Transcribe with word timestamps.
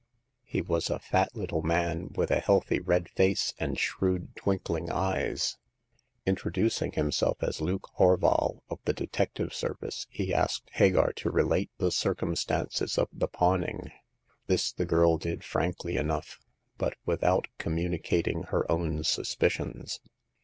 He 0.43 0.63
was 0.63 0.89
a 0.89 0.97
fat 0.97 1.35
little 1.35 1.61
man, 1.61 2.09
with 2.15 2.31
a 2.31 2.39
healthy 2.39 2.79
red 2.79 3.07
face 3.11 3.53
and 3.59 3.77
shrewd 3.77 4.35
twinkling 4.35 4.89
eyes. 4.91 5.57
Introducing 6.25 6.93
himself 6.93 7.43
as 7.43 7.61
Luke 7.61 7.87
Horval, 7.99 8.63
of 8.67 8.79
the 8.85 8.93
detective 8.93 9.53
service, 9.53 10.07
he 10.09 10.33
asked 10.33 10.71
Hagar 10.71 11.13
to 11.17 11.29
relate 11.29 11.69
the 11.77 11.91
circumstances 11.91 12.97
of 12.97 13.09
the 13.13 13.27
pawn 13.27 13.63
ing. 13.63 13.91
This 14.47 14.71
the 14.71 14.85
girl 14.85 15.19
did 15.19 15.43
frankly 15.43 15.97
enough, 15.97 16.39
but 16.79 16.95
with 17.05 17.23
out 17.23 17.47
communicating 17.59 18.41
her 18.47 18.71
own 18.71 19.03
suspicions. 19.03 19.99